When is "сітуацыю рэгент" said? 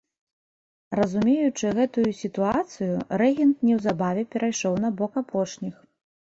2.23-3.55